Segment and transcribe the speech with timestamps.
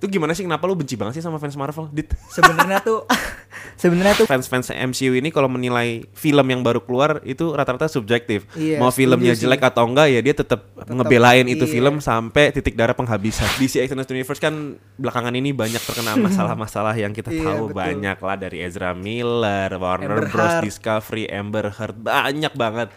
[0.00, 1.92] Itu gimana sih kenapa lu benci banget sih sama fans Marvel?
[1.92, 2.08] Dit.
[2.32, 3.04] Sebenarnya tuh
[3.82, 8.48] sebenarnya tuh Fans-fans MCU ini kalau menilai film yang baru keluar itu rata-rata subjektif.
[8.56, 9.44] Iya, Mau filmnya sih.
[9.44, 11.72] jelek atau enggak ya dia tetap ngebelain itu iya.
[11.76, 13.44] film sampai titik darah penghabisan.
[13.60, 14.54] DC Extended Universe kan
[14.96, 17.76] belakangan ini banyak terkena masalah-masalah yang kita Iya, tahu betul.
[17.76, 20.64] banyak lah dari Ezra Miller, Warner Amber Bros, Heard.
[20.64, 22.88] Discovery, Amber Heard, banyak banget.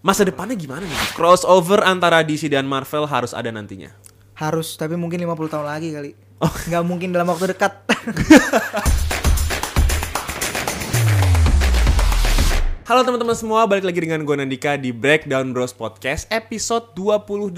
[0.00, 0.98] Masa depannya gimana nih?
[1.14, 3.94] Crossover antara DC dan Marvel harus ada nantinya.
[4.34, 6.10] harus tapi mungkin 50 tahun lagi kali.
[6.42, 6.50] Oh.
[6.50, 7.72] Nggak mungkin dalam waktu dekat.
[12.84, 17.56] Halo teman-teman semua, balik lagi dengan gue Nandika di Breakdown Bros Podcast episode 28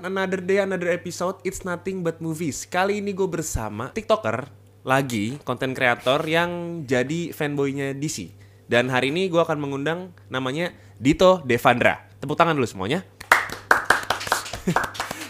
[0.00, 4.48] Another day, another episode, it's nothing but movies Kali ini gue bersama TikToker
[4.88, 8.32] lagi, konten kreator yang jadi fanboynya DC
[8.64, 13.04] Dan hari ini gue akan mengundang namanya Dito Devandra Tepuk tangan dulu semuanya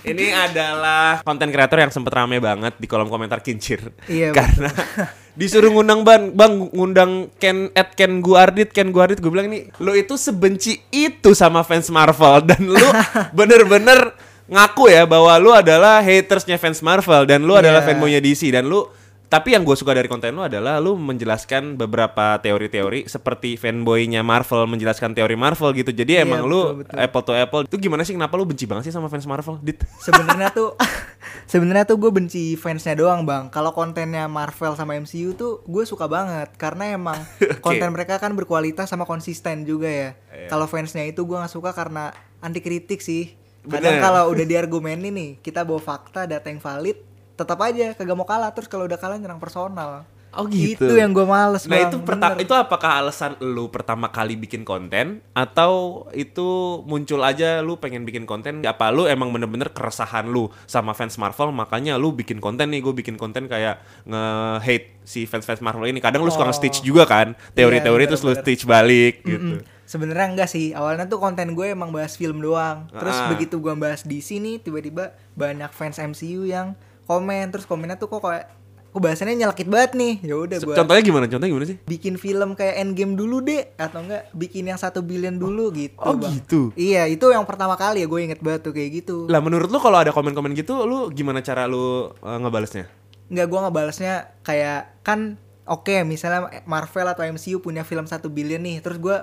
[0.02, 3.94] Ini adalah konten kreator yang sempet rame banget di kolom komentar kincir.
[4.04, 4.70] Iya, Karena
[5.38, 9.94] disuruh ngundang ban, bang ngundang Ken at Ken Guardit, Ken Guardit gue bilang nih, lo
[9.94, 12.88] itu sebenci itu sama fans Marvel dan lu
[13.32, 14.12] bener-bener
[14.44, 17.88] ngaku ya bahwa lu adalah hatersnya fans Marvel dan lu adalah Iya.
[17.88, 18.84] fanboynya DC dan lu
[19.32, 24.68] tapi yang gue suka dari konten lu adalah lu menjelaskan beberapa teori-teori seperti fanboynya Marvel
[24.68, 25.88] menjelaskan teori Marvel gitu.
[25.88, 26.96] Jadi Iya, emang lu betul, betul.
[27.00, 27.62] apple to apple.
[27.64, 29.56] Itu gimana sih kenapa lu benci banget sih sama fans Marvel?
[29.64, 29.80] Dit.
[30.04, 30.76] sebenarnya tuh
[31.52, 36.04] sebenarnya tuh gue benci fansnya doang bang kalau kontennya Marvel sama MCU tuh gue suka
[36.04, 37.16] banget karena emang
[37.64, 40.48] konten mereka kan berkualitas sama konsisten juga ya Iya.
[40.48, 45.30] kalau fansnya itu gue nggak suka karena anti kritik sih kadang kalau udah diargumenin nih
[45.38, 46.98] kita bawa fakta data yang valid
[47.34, 50.80] tetap aja kagak mau kalah terus kalau udah kalah nyerang personal Oh gitu.
[50.80, 52.40] itu yang gue males Nah bang itu perta- bener.
[52.40, 55.72] itu apakah alasan lu pertama kali bikin konten atau
[56.10, 56.40] itu
[56.82, 61.52] muncul aja lu pengen bikin konten apa lu emang bener-bener keresahan lu sama fans Marvel
[61.52, 66.22] makanya lu bikin konten nih gue bikin konten kayak nge-hate si fans-fans Marvel ini kadang
[66.22, 66.48] lu suka Oh.
[66.48, 69.60] nge-stitch juga kan teori-teori Iya, terus lu stitch balik gitu.
[69.60, 69.84] Mm-mm.
[69.84, 70.72] Sebenarnya enggak sih.
[70.72, 72.88] Awalnya tuh konten gue emang bahas film doang.
[72.88, 73.28] Terus Ah.
[73.28, 76.72] begitu gue bahas DC nih, tiba-tiba banyak fans MCU yang
[77.06, 77.50] komen.
[77.52, 78.46] Terus komennya tuh kok kayak
[78.92, 80.14] kok bahasannya nyelekit banget nih.
[80.20, 81.24] Ya udah gue Contohnya gimana?
[81.24, 81.78] Contohnya gimana sih?
[81.88, 85.96] bikin film kayak Endgame dulu deh atau enggak bikin yang satu billion dulu gitu.
[85.96, 86.32] oh Bang.
[86.36, 86.60] gitu.
[86.76, 89.16] Iya, itu yang pertama kali ya gue inget banget tuh kayak gitu.
[89.32, 92.84] Lah menurut lu kalau ada komen-komen gitu lu gimana cara lu uh, ngebalesnya?
[93.32, 94.14] Enggak gue ngebalesnya
[94.44, 99.16] kayak kan oke misalnya Marvel atau MCU punya film satu billion nih terus gue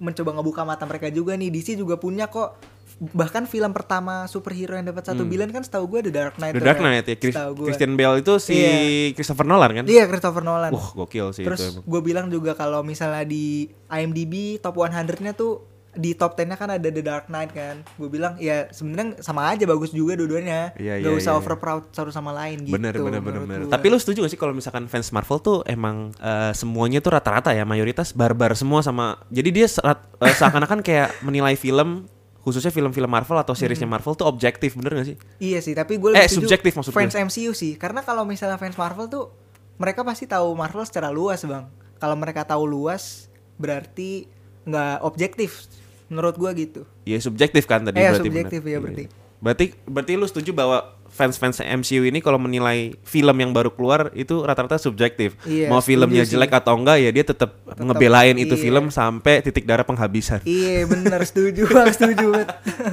[0.00, 2.56] mencoba ngebuka mata mereka juga nih DC juga punya kok
[3.04, 6.60] bahkan film pertama superhero yang dapat satu billion kan setahu gue The Dark Knight Hmm.
[6.60, 7.34] The Dark Knight ya, Chris-.
[7.58, 8.74] Christian Bale itu si Iya.
[9.12, 9.84] Christopher Nolan kan?
[9.84, 14.76] iya Christopher Nolan Wah gokil sih terus gue bilang juga kalau misalnya di IMDb top
[14.76, 19.18] 100-nya tuh di top 10-nya kan ada The Dark Knight kan gue bilang ya sebenarnya
[19.20, 21.38] sama aja bagus juga dua-duanya Iya, Gak iya, usah iya.
[21.38, 23.58] over proud satu sama lain gitu bener bener bener bener.
[23.68, 27.50] Tapi lu setuju gak sih kalau misalkan fans Marvel tuh emang eh, semuanya tuh rata-rata
[27.50, 29.22] ya mayoritas barbar semua sama.
[29.28, 32.10] Jadi dia serat- eh, seakan-akan kayak menilai film
[32.44, 35.16] khususnya film-film Marvel atau seriesnya Marvel tuh objektif bener gak sih?
[35.40, 37.24] Iya sih, tapi gue Eh, lebih setuju subjektif maksud fans gue.
[37.24, 39.32] MCU sih, karena kalau misalnya fans Marvel tuh
[39.74, 41.64] mereka pasti tahu Marvel secara luas bang.
[41.96, 44.28] Kalau mereka tahu luas, berarti
[44.62, 45.64] nggak objektif,
[46.06, 46.80] menurut gue gitu.
[47.02, 48.20] Iya subjektif kan tadi Eh, berarti.
[48.22, 48.70] subjektif, bener.
[48.70, 49.04] ya, berarti.
[49.40, 50.78] Berarti berarti lu setuju bahwa
[51.14, 55.38] fans-fans MCU ini kalau menilai film yang baru keluar itu rata-rata subjektif.
[55.46, 56.34] Iya, Mau filmnya sih.
[56.34, 58.62] jelek atau enggak ya dia tetap ngebelain itu iya.
[58.66, 60.42] film sampai titik darah penghabisan.
[60.42, 62.34] Iya bener setuju bang, setuju.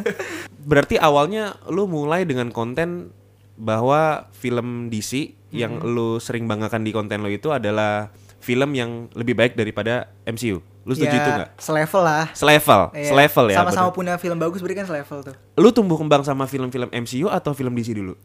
[0.70, 3.10] Berarti awalnya lu mulai dengan konten
[3.58, 9.34] bahwa film DC yang lu sering banggakan di konten lu itu adalah film yang lebih
[9.34, 10.62] baik daripada MCU.
[10.82, 11.50] Lu setuju ya, itu nggak?
[11.62, 12.26] Selevel lah.
[12.34, 13.58] Selevel, Iya, selevel ya.
[13.62, 15.36] Sama-sama punya film bagus, berarti kan selevel tuh.
[15.62, 18.18] Lu tumbuh kembang sama film-film MCU atau film DC dulu?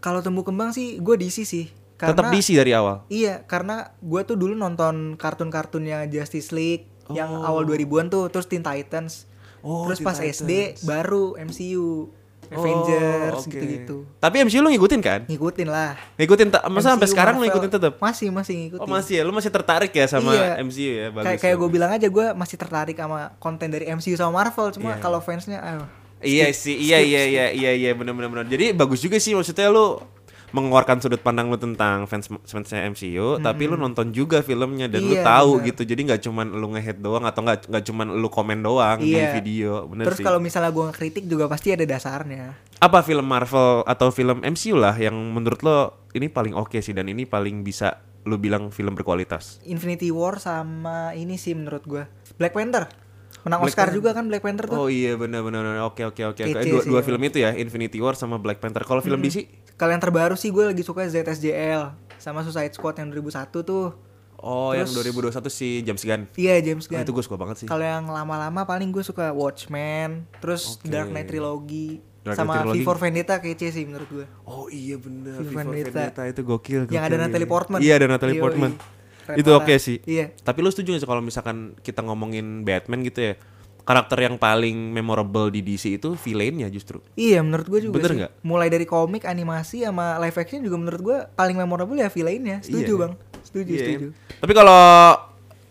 [0.00, 1.70] Kalau tumbuh kembang sih, gue DC sih.
[2.00, 3.04] Tetap DC dari awal.
[3.06, 7.44] Iya, karena gue tuh dulu nonton kartun-kartunnya Justice League yang Oh.
[7.46, 9.28] awal 2000-an tuh, terus Teen Titans.
[9.60, 10.40] Oh, terus Teen pas Titans.
[10.40, 10.52] SD
[10.88, 12.08] baru MCU,
[12.50, 13.50] Avengers Oh, oke.
[13.50, 13.96] gitu-gitu.
[14.18, 15.20] Tapi MCU lu ngikutin kan?
[15.24, 15.94] Ngikutin lah.
[16.18, 17.92] Ngikutin masa sampai sekarang lu Marvel, ngikutin tetap?
[17.96, 18.82] Masih, masih ngikutin.
[18.82, 20.58] Oh masih ya, lu masih tertarik ya sama Iya.
[20.60, 21.06] MCU ya?
[21.08, 21.26] Bagus.
[21.26, 24.94] Kayak kayak gue bilang aja gue masih tertarik sama konten dari MCU sama Marvel, cuma
[24.94, 24.98] Iya.
[24.98, 25.84] kalau fansnya ayo.
[26.20, 28.44] Iya sih, iya iya iya iya iya benar benar benar.
[28.44, 30.04] Jadi bagus juga sih maksudnya lu
[30.50, 35.14] mengeluarkan sudut pandang lu tentang fans fansnya MCU, tapi lu nonton juga filmnya dan lu
[35.14, 35.66] Iya, tahu benar.
[35.68, 35.82] gitu.
[35.84, 39.30] Jadi nggak cuman lu nge-hate doang atau nggak nggak cuman lu komen doang di Iya.
[39.32, 42.54] video, bener Terus kalau misalnya gue ngekritik juga pasti ada dasarnya.
[42.76, 45.78] Apa film Marvel atau film MCU lah yang menurut lo
[46.10, 49.62] ini paling oke sih dan ini paling bisa lu bilang film berkualitas?
[49.64, 52.04] Infinity War sama ini sih menurut gue
[52.36, 52.90] Black Panther.
[53.40, 53.96] Menang Black Oscar Panther.
[53.96, 54.76] juga kan Black Panther tuh.
[54.76, 55.64] Oh iya benar benar.
[55.82, 56.42] Oke oke oke.
[56.42, 58.82] Dua, dua film itu ya, Infinity War sama Black Panther.
[58.82, 59.48] Kalau film DC?
[59.74, 63.32] Kalau yang terbaru sih gue lagi suka ZSJL sama Suicide Squad yang 2001
[63.62, 63.96] tuh.
[64.36, 66.24] Oh, yang Terus- 2021 si James Gunn.
[66.34, 67.00] Iya James Oh, Gunn.
[67.02, 67.66] itu gue suka banget sih.
[67.66, 70.88] Kalau yang lama-lama paling gue suka Watchmen, terus Oke.
[70.88, 72.80] Dark Knight Trilogy, Dark sama Trilogy.
[72.80, 74.24] V for Vendetta kece sih menurut gue.
[74.44, 75.40] Oh iya benar.
[75.40, 75.92] V for Vendetta.
[76.08, 76.80] Vendetta itu gokil.
[76.82, 77.44] Yang gokil, ada Natalie.
[77.46, 77.78] Portman.
[77.80, 78.36] Iya ada Natalie.
[78.36, 78.72] Portman.
[79.30, 79.78] Keren Itu oke parah.
[79.78, 79.96] sih.
[80.02, 80.26] Iya.
[80.36, 83.34] Tapi lu setuju gak sih kalau misalkan kita ngomongin Batman gitu ya?
[83.80, 87.00] Karakter yang paling memorable di DC itu villainnya justru.
[87.12, 88.18] Iya menurut gue juga Bener sih.
[88.20, 88.32] nggak?
[88.42, 92.60] Mulai dari komik, animasi sama live action juga menurut gue paling memorable ya villainnya.
[92.60, 93.00] Setuju Iya.
[93.00, 93.12] bang.
[93.40, 93.80] Setuju Iya.
[93.80, 94.06] setuju.
[94.36, 94.82] Tapi kalau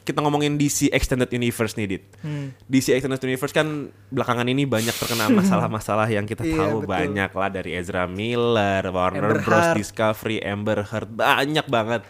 [0.02, 2.04] kita ngomongin DC Extended Universe nih, Dit.
[2.20, 2.50] Hmm.
[2.66, 3.68] DC Extended Universe kan
[4.10, 6.90] belakangan ini banyak terkena masalah-masalah yang kita Iya, tahu betul.
[6.90, 9.78] banyak lah dari Ezra Miller, Warner Amber Bros, Heard.
[9.78, 12.02] Discovery, Amber Heard, banyak banget.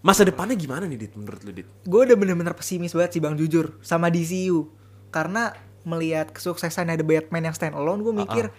[0.00, 1.12] Masa depannya gimana nih, Dit?
[1.12, 1.68] Menurut lu, Dit?
[1.84, 4.72] Gue udah bener-bener pesimis banget sih bang jujur sama DCU
[5.12, 5.52] karena
[5.84, 8.52] melihat kesuksesannya The Batman yang stand alone gue mikir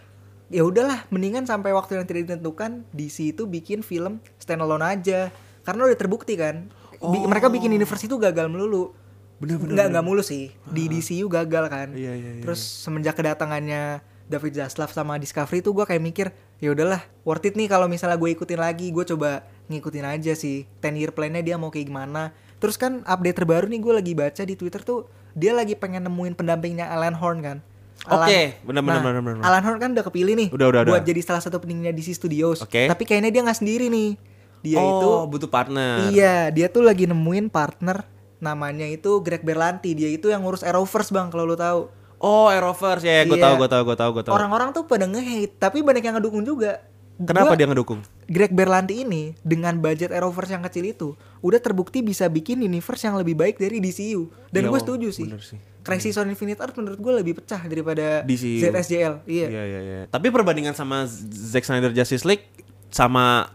[0.51, 5.31] ya udahlah mendingan sampai waktu yang tidak ditentukan DC itu bikin film stand alone aja.
[5.63, 6.67] Karena udah terbukti kan?
[7.01, 8.93] Bi- mereka bikin universe itu gagal melulu.
[9.41, 10.53] Bener, bener, nggak nggak mulus sih.
[10.69, 11.87] Di DCU gagal kan?
[11.97, 16.27] Iya, iya, iya, terus semenjak kedatangannya David Zaslav sama Discovery tuh gue kayak mikir
[16.61, 18.93] ya udahlah worth it nih kalau misalnya gue ikutin lagi.
[18.93, 19.41] Gue coba
[19.71, 23.79] ngikutin aja sih 10 year plan-nya dia mau kayak gimana terus kan update terbaru nih
[23.79, 27.59] gue lagi baca di Twitter tuh dia lagi pengen nemuin pendampingnya Alan Horn kan
[28.01, 29.41] Oke, benar, benar, Nah, benar, benar.
[29.45, 31.07] Alan Horn kan udah kepilih nih Udah, udah, buat udah.
[31.07, 32.89] jadi salah satu peningnya DC Studios Oke.
[32.89, 34.17] tapi kayaknya dia nggak sendiri nih
[34.61, 36.13] dia itu oh, butuh partner.
[36.13, 38.05] Iya, dia tuh lagi nemuin partner
[38.37, 39.97] namanya itu Greg Berlanti.
[39.97, 41.89] Dia itu yang ngurus Arrowverse, Bang, kalau lu tahu.
[42.21, 43.45] Oh, Arrowverse ya, gue Iya.
[43.49, 44.33] tahu, gue tahu, gue tahu, gue tahu.
[44.37, 46.77] Orang-orang tuh pada nge-hate, tapi banyak yang ngedukung juga.
[47.21, 47.99] Kenapa Gua- dia ngedukung?
[48.25, 51.09] Greg Berlanti ini dengan budget Arrowverse yang kecil itu
[51.39, 54.29] udah terbukti bisa bikin universe yang lebih baik dari DCU.
[54.49, 55.27] Dan gue setuju sih.
[55.29, 55.59] bener sih.
[55.81, 58.61] Crisis on Infinite Earth menurut gue lebih pecah daripada DCU.
[58.61, 59.25] ZSJL.
[59.25, 59.47] Iya.
[59.49, 60.01] Iya, iya, iya.
[60.07, 62.45] Tapi perbandingan sama Zack Snyder Justice League
[62.91, 63.47] sama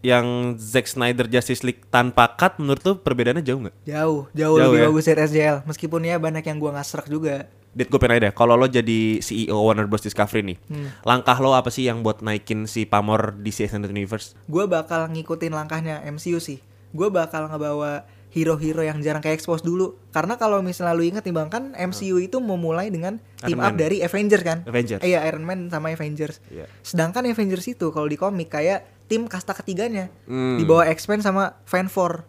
[0.00, 3.76] yang Zack Snyder Justice League tanpa cut menurut lu perbedaannya jauh nggak?
[3.84, 4.86] Jauh, jauh, Jauh lebih ya?
[4.88, 5.56] bagus ZSJL.
[5.68, 7.46] Meskipun ya banyak yang gua nggak serak juga.
[7.78, 10.02] Dit, gue pengen nanya deh, kalau lo jadi CEO Warner Bros.
[10.02, 10.90] Discovery nih, Hmm.
[11.02, 14.34] langkah lo apa sih yang buat naikin si pamor DC Extended Universe?
[14.44, 16.58] gue bakal ngikutin langkahnya MCU sih.
[16.90, 19.96] Gue bakal ngebawa hero-hero yang jarang kayak expose dulu.
[20.10, 23.72] Karena kalau misalnya lu inget nih bang kan MCU itu memulai dengan team Iron up
[23.72, 23.78] Man.
[23.78, 24.58] dari Avengers kan.
[24.64, 25.00] Avengers.
[25.00, 26.42] Eh, Iya Iron Man sama Avengers.
[26.46, 26.66] Iya.
[26.82, 30.56] Sedangkan Avengers itu kalau di komik kayak tim kasta ketiganya Hmm.
[30.56, 32.26] di bawah X-Men sama Fan Four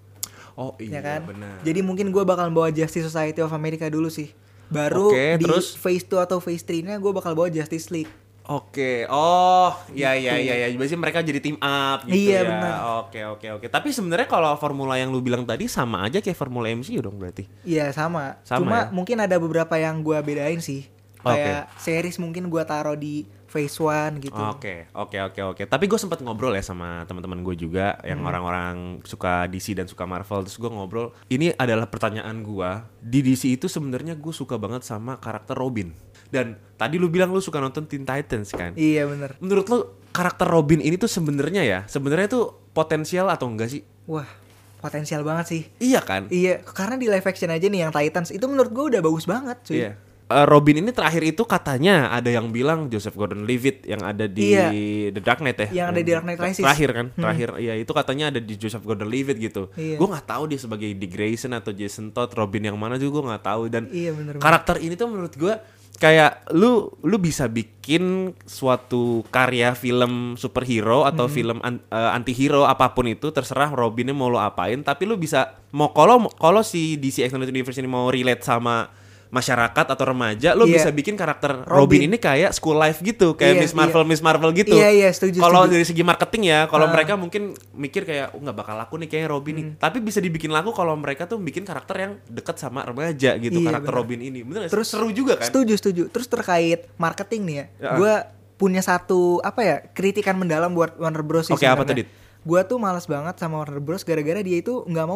[0.54, 1.22] Oh ya iya kan.
[1.26, 1.60] benar.
[1.62, 4.32] Jadi mungkin gue bakal bawa Justice Society of America dulu sih.
[4.70, 5.74] Baru Oke, di terus?
[5.74, 8.10] phase 2 atau phase 3-nya gue bakal bawa Justice League.
[8.46, 10.68] Oke, oh, iya iya iya iya.
[10.74, 12.50] Biasanya mereka jadi team up gitu Iya, ya.
[12.50, 12.74] benar.
[13.06, 13.66] Oke oke oke.
[13.70, 17.46] Tapi sebenarnya kalau formula yang lu bilang tadi sama aja kayak formula MCU dong berarti.
[17.62, 18.42] Iya sama.
[18.42, 18.86] Sama Cuma ya?
[18.90, 20.90] mungkin ada beberapa yang gua bedain sih.
[21.22, 24.38] Kayak series mungkin gua taruh di phase one gitu.
[24.38, 25.64] Oke, oke, oke, oke.
[25.66, 28.30] Tapi gue sempat ngobrol ya sama teman-teman gue juga yang Hmm.
[28.30, 30.46] orang-orang suka DC dan suka Marvel.
[30.46, 32.70] Terus gue ngobrol, ini adalah pertanyaan gue.
[33.02, 35.90] Di DC itu sebenarnya gue suka banget sama karakter Robin.
[36.30, 38.78] Dan tadi lu bilang lu suka nonton Teen Titans kan?
[38.78, 39.34] Iya bener.
[39.42, 39.80] Menurut lu
[40.10, 43.82] karakter Robin ini tuh sebenarnya ya, sebenarnya tuh potensial atau enggak sih?
[44.06, 44.30] Wah
[44.78, 45.62] potensial banget sih.
[45.82, 46.30] Iya kan?
[46.30, 49.58] Iya karena di live action aja nih yang Titans itu menurut gua udah bagus banget
[49.66, 49.76] cuy.
[49.82, 49.92] Iya.
[50.30, 54.70] Eh, Robin ini terakhir itu katanya ada yang bilang Joseph Gordon-Levitt yang ada di Iya.
[55.10, 55.68] The Dark Knight ya.
[55.74, 56.62] Yang ada di Dark Knight Rises.
[56.62, 59.74] Terakhir kan, terakhir iya itu katanya ada di Joseph Gordon-Levitt gitu.
[59.74, 59.98] Iya.
[59.98, 63.26] Gue nggak tahu dia sebagai Dick Grayson atau Jason Todd, Robin yang mana juga gue
[63.28, 64.46] nggak tahu dan Iya, bener banget.
[64.46, 65.54] karakter ini tuh menurut gue
[65.98, 71.34] kayak lu lu bisa bikin suatu karya film superhero atau Hmm.
[71.34, 75.44] film an, eh, antihero apa pun itu terserah Robinnya mau lo apain tapi lu bisa
[75.70, 78.88] mau kalau kalau si DC Extended Universe ini mau relate sama
[79.30, 80.74] masyarakat atau remaja lo Iya.
[80.76, 81.70] bisa bikin karakter Robin.
[81.70, 82.02] Robin.
[82.04, 84.10] ini kayak school life gitu kayak Iya, Miss Marvel iya.
[84.10, 86.92] Miss Marvel gitu Iya, iya, setuju, kalau dari segi marketing ya kalau Ah.
[86.92, 89.78] mereka mungkin mikir kayak oh nggak bakal laku nih kayak Robin nih Hmm.
[89.78, 93.70] tapi bisa dibikin laku kalau mereka tuh bikin karakter yang deket sama remaja gitu Iya,
[93.70, 94.02] karakter benar.
[94.02, 94.72] Robin ini bener gak?
[94.72, 96.04] Terus seru juga kan Setuju setuju.
[96.10, 97.92] Terus terkait marketing nih ya, Ya.
[97.96, 98.14] gua
[98.56, 101.48] punya satu apa ya kritikan mendalam buat Warner Bros.
[101.48, 101.86] Oke, apa sebenarnya.
[101.86, 102.08] tuh, Dit?
[102.42, 104.02] Gua tuh malas banget sama Warner Bros.
[104.02, 105.16] gara-gara dia itu nggak mau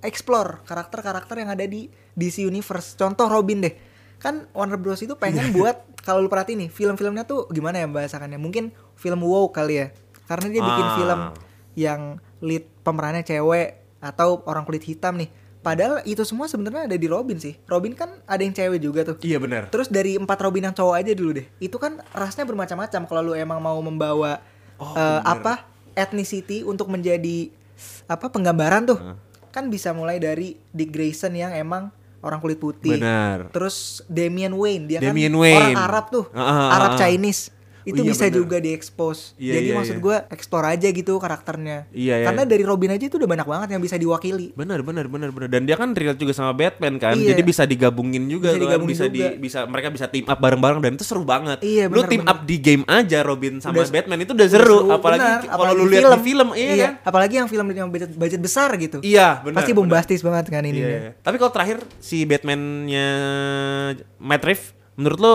[0.00, 2.94] mengeksplor karakter-karakter yang ada di DC Universe.
[2.94, 3.74] Contoh Robin deh.
[4.18, 4.98] Kan Warner Bros.
[4.98, 8.38] itu pengen buat kalau lu perhatiin nih film-filmnya tuh gimana ya bahasakannya?
[8.38, 9.86] Mungkin film wow kali ya.
[10.26, 10.94] Karena dia bikin Ah.
[10.94, 11.20] film
[11.74, 12.00] yang
[12.40, 15.30] lead pemerannya cewek atau orang kulit hitam nih.
[15.58, 17.58] Padahal itu semua sebenarnya ada di Robin sih.
[17.66, 19.16] Robin kan ada yang cewek juga tuh.
[19.20, 21.46] iya benar Terus dari empat Robin yang cowok aja dulu deh.
[21.58, 24.38] Itu kan rasnya bermacam-macam kalau lu emang mau membawa
[24.78, 25.26] Oh, bener.
[25.26, 27.50] apa ethnicity untuk menjadi
[28.06, 28.98] apa penggambaran tuh.
[29.50, 31.90] Kan bisa mulai dari Dick Grayson yang emang
[32.20, 32.98] orang kulit putih.
[32.98, 33.50] Benar.
[33.54, 35.58] Terus Damian Wayne dia Damian kan Wayne.
[35.58, 36.98] orang Arab tuh, Ah, ah, Arab ah.
[36.98, 37.54] Chinese.
[37.88, 38.36] Itu Oh, iya, bisa bener.
[38.36, 39.18] juga diekspos.
[39.34, 40.04] Iya, Jadi iya, maksud iya.
[40.04, 41.88] gua explore aja gitu karakternya.
[41.88, 42.26] Iya, iya.
[42.28, 44.52] Karena dari Robin aja itu udah banyak banget yang bisa diwakili.
[44.52, 45.48] Benar, benar, benar, benar.
[45.48, 47.16] Dan dia kan relate juga sama Batman kan.
[47.16, 47.32] Iya.
[47.32, 48.62] Jadi bisa digabungin juga Bisa kan.
[48.62, 49.30] digabungin bisa di juga.
[49.34, 51.58] bisa mereka bisa team up bareng-bareng dan itu seru banget.
[51.60, 52.34] Iya, Lu benar, team benar.
[52.34, 55.84] up di game aja Robin sama Udah- Batman itu udah seru, Seru, apalagi kalau lu
[55.86, 56.92] lihat di film, iya, kan?
[57.02, 59.00] Apalagi yang film dengan budget, budget besar gitu.
[59.00, 59.56] Iya, benar.
[59.58, 60.76] Pasti bombastis banget kan ini.
[60.76, 61.10] Iya, iya.
[61.16, 63.06] Tapi kalau terakhir si Batman-nya
[64.18, 65.34] Matt Reeves menurut lo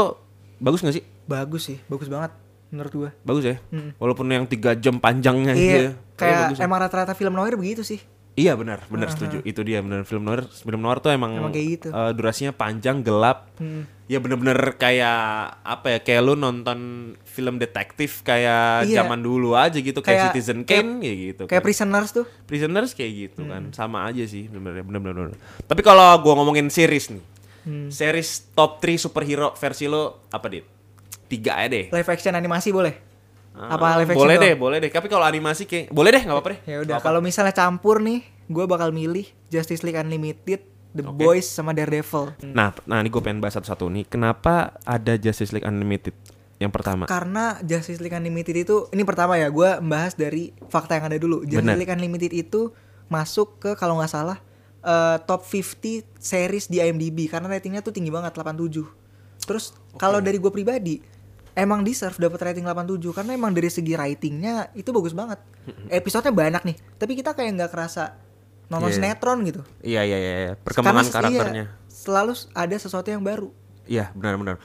[0.57, 1.03] bagus gak sih?
[1.23, 2.35] Bagus sih, bagus banget
[2.73, 3.09] menurut gua.
[3.21, 3.55] Bagus ya.
[3.69, 3.93] Hmm.
[3.95, 5.79] Walaupun yang tiga jam panjangnya gitu ya.
[5.79, 6.63] Iya, kayak bagus ya.
[6.65, 8.01] emang rata-rata film noir begitu sih.
[8.33, 9.45] Iya benar, benar setuju.
[9.45, 10.49] Itu dia benar film noir.
[10.49, 11.87] Film noir tuh emang, Emang kayak gitu.
[11.87, 13.53] eh, durasinya panjang, gelap.
[13.55, 13.85] Hmm.
[14.03, 15.21] Ya bener-bener kayak
[15.61, 15.99] apa ya?
[16.01, 16.79] Kayak lu nonton
[17.23, 18.99] film detektif kayak Iya.
[18.99, 21.43] zaman dulu aja gitu, kayak, Kayak- Citizen Kane kayak gitu.
[21.45, 21.65] Kayak kan.
[21.69, 22.25] Prisoners tuh.
[22.43, 23.51] Prisoners kayak gitu Hmm.
[23.53, 25.37] kan, sama aja sih bener bener bener.
[25.63, 27.21] Tapi kalau gua ngomongin series nih,
[27.63, 27.87] Hmm.
[27.87, 30.65] series top 3 superhero versi lo apa dit?
[31.33, 31.85] Tiga aja deh.
[31.89, 32.93] Live action animasi boleh?
[33.53, 34.91] Ah, Apa live action Boleh deh, boleh deh.
[34.93, 36.59] Tapi kalau animasi kayak boleh deh, nggak apa-apa deh.
[36.69, 40.61] Ya udah, kalau misalnya campur nih, gua bakal milih Justice League Unlimited,
[40.93, 41.17] The Oke.
[41.17, 42.37] Boys sama Daredevil.
[42.53, 44.05] Nah, nah ini gue pengen bahas satu-satu nih.
[44.05, 46.13] Kenapa ada Justice League Unlimited?
[46.61, 47.09] Yang pertama.
[47.09, 51.41] Karena Justice League Unlimited itu ini pertama ya, gua membahas dari fakta yang ada dulu.
[51.45, 51.77] Justice Benar.
[51.81, 52.73] League Unlimited itu
[53.09, 54.37] masuk ke kalau nggak salah
[54.81, 58.81] eh, top 50 series di IMDb karena ratingnya tuh tinggi banget 87.
[59.43, 61.03] Terus kalau dari gue pribadi
[61.53, 65.37] emang deserve dapat rating 87 karena emang dari segi ratingnya itu bagus banget.
[65.87, 68.17] Episodenya banyak nih, tapi kita kayak nggak kerasa
[68.65, 68.95] nonton Iya.
[68.97, 69.61] sinetron gitu.
[69.79, 70.33] Iya, iya, iya.
[70.39, 70.53] iya.
[70.55, 71.65] Perkembangan Karena, karakternya.
[71.69, 73.49] iya, selalu ada sesuatu yang baru.
[73.83, 74.57] Iya, benar-benar.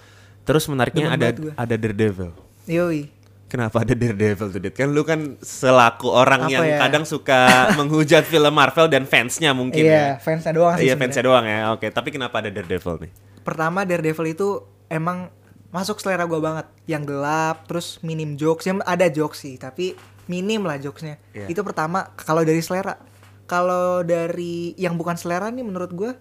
[0.42, 1.52] Terus menariknya Demen ada gua.
[1.54, 2.30] ada Daredevil.
[2.64, 3.12] Yoi.
[3.48, 4.72] Kenapa ada Daredevil tuh, Dit?
[4.72, 6.78] Kan lu kan selaku orang Apa yang ya?
[6.78, 7.48] kadang suka
[7.80, 10.08] menghujat film Marvel dan fansnya mungkin Iya, ya.
[10.18, 11.72] fansnya doang sih Iya, fansnya doang ya.
[11.72, 13.12] Oke, tapi kenapa ada Daredevil nih?
[13.40, 14.48] pertama Daredevil itu
[14.86, 15.32] emang
[15.68, 16.66] masuk selera gua banget.
[16.88, 18.64] Yang gelap terus minim jokes.
[18.64, 19.94] Yang ada jokes sih tapi
[20.28, 21.16] minim lah jokesnya.
[21.32, 21.48] Iya.
[21.48, 23.00] itu pertama kalau dari selera.
[23.48, 26.12] Kalau dari yang bukan selera nih menurut gua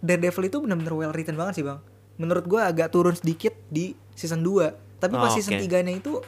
[0.00, 1.76] Daredevil itu benar-benar well written banget sih bang.
[2.16, 5.64] Menurut gua agak turun sedikit di season 2 tapi pas Oh, season oke.
[5.68, 6.20] 3 nya itu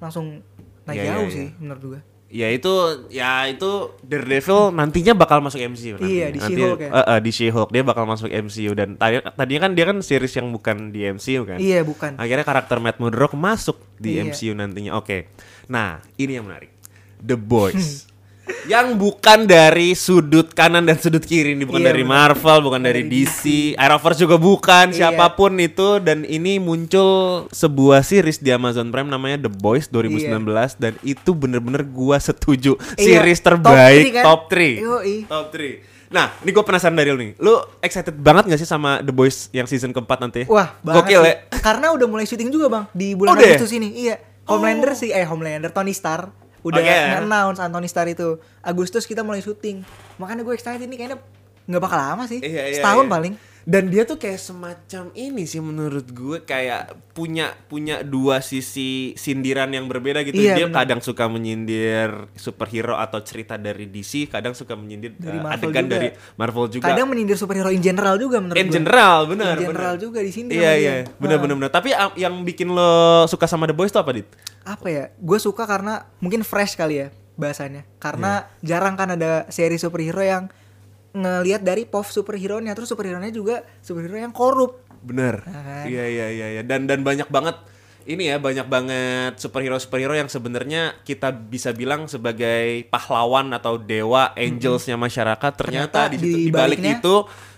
[0.00, 0.44] langsung
[0.88, 1.36] naik Iya, iya, jauh iya.
[1.36, 2.00] sih menurut gua
[2.30, 2.70] Ya itu
[3.10, 6.14] ya itu Daredevil nantinya bakal masuk MCU nanti.
[6.14, 6.88] Iya, di Nanti- She-Hulk ya.
[6.88, 10.30] eh, eh, di She-Hulk dia bakal masuk MCU dan tadi tadinya kan dia kan series
[10.32, 11.58] yang bukan di MCU kan.
[11.58, 14.30] iya bukan Akhirnya karakter Matt Murdock masuk di Iya.
[14.30, 14.94] MCU nantinya.
[14.94, 15.26] Oke.
[15.66, 16.70] Nah, ini yang menarik.
[17.18, 18.06] The Boys.
[18.66, 22.02] yang bukan dari sudut kanan dan sudut kiri ini bukan Iya, dari.
[22.02, 23.42] Marvel, bukan dari, Dari DC,
[23.74, 25.10] Arrowverse juga bukan, Iya.
[25.10, 30.46] siapa pun itu dan ini muncul sebuah series di Amazon Prime namanya The Boys 2019
[30.76, 34.24] dan itu bener-bener gua setuju Iya, series top terbaik kan?
[34.24, 34.78] top 3.
[34.78, 35.16] Yoi.
[35.24, 35.86] Top 3.
[36.10, 37.38] Nah, ini gue penasaran dari lu nih.
[37.38, 40.42] Lu excited banget gak sih sama The Boys yang season keempat nanti?
[40.44, 41.34] Wah, banget Gokil ya?
[41.62, 43.54] Karena udah mulai syuting juga, Bang, di bulan Udah ya?
[43.54, 43.94] Agustus ini.
[43.94, 44.18] Iya.
[44.42, 46.96] Homelander sih, eh Homelander Tony Stark udah Oke.
[47.24, 48.36] announce Anthony Stark itu.
[48.60, 49.84] Agustus kita mulai syuting.
[50.20, 51.18] Makanya gue excited ini kayaknya
[51.70, 52.40] nggak bakal lama sih.
[52.42, 53.12] Iya, iya, Setahun iya.
[53.12, 53.34] paling.
[53.62, 59.68] Dan dia tuh kayak semacam ini sih menurut gue kayak punya punya dua sisi sindiran
[59.68, 60.34] yang berbeda gitu.
[60.34, 60.76] Iya, dia bener.
[60.76, 65.84] kadang suka menyindir superhero atau cerita dari DC, kadang suka menyindir Dari eh, Marvel adegan
[65.84, 65.92] juga.
[65.92, 66.84] dari Marvel juga.
[66.86, 68.74] Kadang menyindir superhero in general juga menurut In gue.
[68.74, 70.02] general, benar, In general benar.
[70.02, 71.70] juga di sini Iya, iya, benar, benar, benar.
[71.70, 72.90] Tapi yang bikin lo
[73.26, 74.28] suka sama The Boys tuh apa, Dit?
[74.60, 78.76] apa ya gue suka karena mungkin fresh kali ya bahasanya karena Iya.
[78.76, 80.52] jarang kan ada seri superhero yang
[81.10, 85.40] ngelihat dari pop superhero nya terus superhero nya juga superhero yang korup Bener.
[85.42, 85.84] Nah, kan?
[85.88, 86.62] Iya iya iya iya.
[86.62, 87.56] Dan dan banyak banget
[88.04, 94.32] ini ya banyak banget superhero superhero yang sebenarnya kita bisa bilang sebagai pahlawan atau dewa
[94.34, 97.14] angelsnya masyarakat ternyata, Ternyata di, situ- di balik itu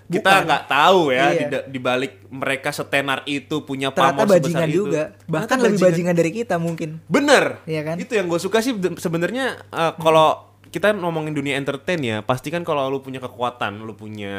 [0.07, 1.41] kita nggak tahu ya Iya.
[1.41, 4.77] di, di balik mereka setenar itu punya ternyata pamor sebesar itu.
[4.85, 7.59] juga bahkan Ternyata lebih bajingan dari kita mungkin Bener.
[7.65, 7.97] Iya kan?
[7.97, 12.65] Itu yang gue suka sih sebenarnya uh, kalau kita ngomongin dunia entertain ya, pasti kan
[12.65, 14.37] kalau lu punya kekuatan, lu punya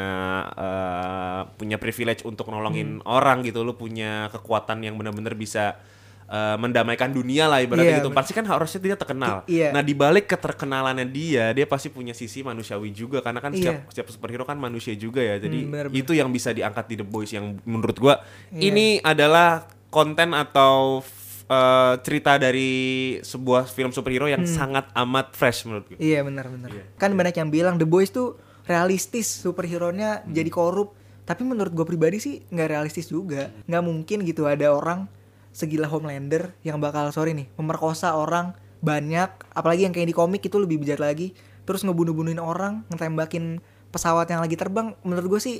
[0.50, 3.06] uh, punya privilege untuk nolongin Hmm.
[3.06, 5.78] orang gitu, lu punya kekuatan yang benar-benar bisa
[6.26, 8.10] uh, mendamaikan dunia lah ibaratnya Iya, gitu.
[8.10, 8.18] bener.
[8.18, 9.46] Pasti kan harusnya dia terkenal.
[9.46, 9.68] I- iya.
[9.70, 13.88] Nah, di balik keterkenalannya dia, dia pasti punya sisi manusiawi juga karena kan setiap Iya.
[13.88, 15.38] setiap superhero kan manusia juga ya.
[15.38, 16.02] Jadi Hmm, bener-bener.
[16.02, 18.18] itu yang bisa diangkat di The Boys yang menurut gua
[18.50, 18.58] Iya.
[18.64, 20.98] ini adalah konten atau
[21.46, 22.72] uh, cerita dari
[23.20, 25.98] sebuah film superhero yang sangat amat fresh menurut gue.
[25.98, 30.32] iya benar-benar Iya, kan banyak yang bilang The Boys tuh realistis superhero nya Hmm.
[30.32, 30.96] jadi korup.
[31.24, 33.48] Tapi menurut gue pribadi sih nggak realistis juga.
[33.64, 35.08] Nggak mungkin gitu ada orang
[35.50, 39.32] segila Homelander yang bakal sorry nih memerkosa orang banyak.
[39.50, 41.32] Apalagi yang kayak di komik itu lebih bejat lagi.
[41.64, 44.92] Terus ngebunuh-bunuhin orang ngetembakin pesawat yang lagi terbang.
[45.00, 45.56] Menurut gue sih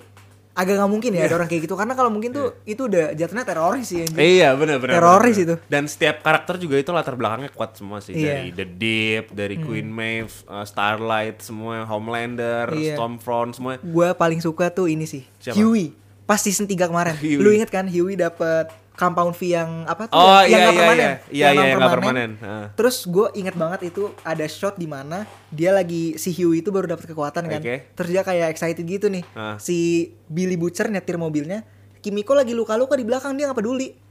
[0.55, 3.43] agak nggak mungkin ya ada orang kayak gitu karena kalau mungkin tuh itu udah jatuhnya
[3.43, 4.15] teroris sih anjing.
[4.15, 5.03] Iya benar benar.
[5.03, 5.55] Teroris benar, itu.
[5.67, 8.23] Dan setiap karakter juga itu latar belakangnya kuat semua sih Iya.
[8.23, 8.31] Hmm.
[8.31, 12.95] dari The Deep, dari Queen Maeve, uh, Starlight, semua Homelander, Iya.
[12.95, 13.83] Stormfront semua.
[13.83, 15.59] Gue paling suka tuh ini sih Siapa?
[15.59, 15.91] Huey
[16.23, 17.19] pas season 3 kemarin.
[17.25, 17.43] Huey.
[17.43, 20.17] Lu inget kan Huey dapet compound fee yang apa tuh?
[20.17, 21.03] Oh, yang iya, nggak iya, permanen.
[21.03, 21.13] iya.
[21.13, 22.31] Iya, iya, yang nggak permanen.
[22.39, 22.67] Heeh.
[22.79, 26.87] Terus gue inget banget itu ada shot di mana dia lagi si Huey itu baru
[26.87, 27.61] dapat kekuatan kan.
[27.61, 27.91] Oke.
[27.95, 29.27] Terus dia kayak excited gitu nih.
[29.35, 29.59] Ah.
[29.59, 31.67] Si Billy Butcher nyetir mobilnya,
[32.05, 34.04] Kimiko lagi luka-luka di belakang dia nggak peduli.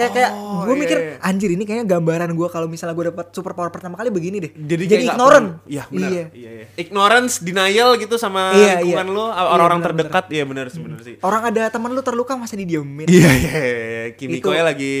[0.00, 1.14] Kayak kayak Oh, gue iya, mikir iya.
[1.20, 4.52] anjir ini kayaknya gambaran gue kalau misalnya gue dapat super power pertama kali begini deh.
[4.52, 5.48] Jadi, kayak nggak ignorant.
[5.64, 6.10] Iya benar.
[6.10, 6.24] Iya.
[6.30, 6.50] Iya.
[6.50, 6.64] iya.
[6.74, 9.14] Ignorance, denial gitu sama Iya, lingkungan iya.
[9.14, 10.24] lu, Iya, orang-orang benar, terdekat.
[10.28, 11.16] Iya benar sebenarnya sih.
[11.20, 13.06] Orang ada teman lu terluka masa didiemin.
[13.06, 13.52] Iya iya.
[13.60, 14.04] iya.
[14.12, 14.94] Kimiko Itu- ya lagi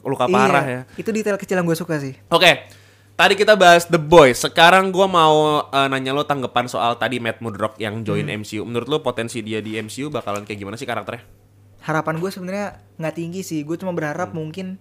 [0.00, 0.80] luka parah Iya, ya.
[0.96, 2.16] Itu detail kecil yang gue suka sih.
[2.28, 2.64] Oke,
[3.14, 4.38] tadi kita bahas The Boys.
[4.38, 5.36] Sekarang gua mau
[5.66, 8.40] eh, nanya lo tanggapan soal tadi Matt Murdock yang join Hmm.
[8.40, 8.64] MCU.
[8.64, 11.39] Menurut lo potensi dia di MCU bakalan kayak gimana sih karakternya?
[11.80, 13.60] Harapan gue sebenarnya nggak tinggi sih.
[13.62, 13.98] Gue cuma Hmm.
[13.98, 14.76] berharap mungkin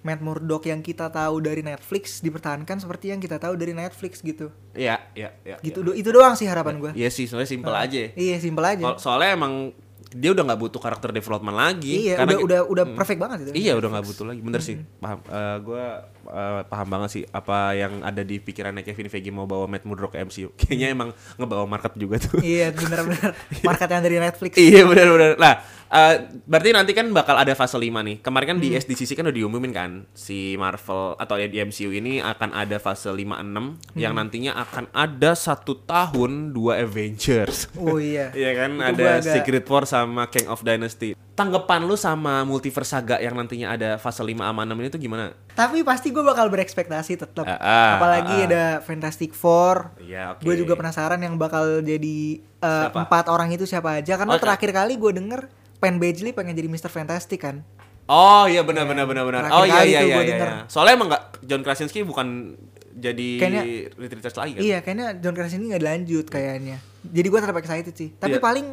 [0.00, 4.52] Matt Murdock yang kita tahu dari Netflix dipertahankan seperti yang kita tahu dari Netflix gitu.
[4.70, 5.56] Iya, iya, iya.
[5.58, 6.92] Gitu do- itu doang sih harapan gue.
[6.92, 7.96] Iya sih, soalnya simpel aja.
[7.98, 8.08] ya.
[8.12, 8.84] Iya, simpel aja.
[8.94, 9.72] So- soalnya emang
[10.12, 12.04] dia udah nggak butuh karakter development lagi.
[12.04, 13.50] Iya, karena udah udah udah perfect banget itu.
[13.56, 14.76] Iya udah nggak butuh lagi, bener sih.
[15.00, 15.24] Paham.
[15.24, 15.84] Eh, gua
[16.26, 20.12] eh, paham banget sih apa yang ada di pikirannya Kevin Feige mau bawa Matt Murdock
[20.12, 20.52] ke MCU.
[20.58, 22.38] Kayaknya emang ngebawa market juga tuh.
[22.38, 23.32] Iya, bener-bener
[23.68, 24.52] market yang dari Netflix.
[24.54, 25.32] iya benar benar.
[25.36, 25.54] Nah,
[25.90, 28.16] eh, berarti nanti kan bakal ada fase 5 nih.
[28.18, 28.64] Kemarin kan Hmm.
[28.64, 32.76] di SDCC kan udah diumumin kan si Marvel atau ya di MCU ini akan ada
[32.76, 34.20] fase 5 6 yang Hmm.
[34.20, 37.68] nantinya akan ada satu tahun dua Avengers.
[37.74, 38.30] Oh iya.
[38.36, 41.12] Iya kan Itu ada agak- Secret War sama King of Dynasty.
[41.34, 45.34] Tanggapan lu sama Multiverse Saga yang nantinya ada fase 5 sama 6 ini tuh gimana?
[45.50, 47.42] Tapi pasti gue bakal berekspektasi tetap.
[47.42, 48.46] Ah, ah, Apalagi ah, ah.
[48.46, 49.98] ada Fantastic Four.
[49.98, 50.46] Iya, oke.
[50.46, 53.02] Gue juga penasaran yang bakal jadi uh, Siapa?
[53.02, 54.14] empat orang itu siapa aja.
[54.14, 55.50] Karena Oh, terakhir kali gue denger
[55.82, 56.86] Penn Badgley pengen jadi Mr.
[56.86, 57.66] Fantastic kan.
[58.06, 59.42] Oh iya benar benar benar benar.
[59.50, 60.16] Oh iya iya iya.
[60.22, 60.56] iya, iya.
[60.70, 62.54] Soalnya emang nggak John Krasinski bukan
[62.94, 63.64] jadi Kayaknya-
[64.38, 64.62] lagi kan?
[64.62, 66.78] Iya, kayaknya John Krasinski nggak dilanjut kayaknya.
[67.02, 68.14] Jadi gue tetap excited sih.
[68.14, 68.44] Tapi Iya.
[68.44, 68.66] paling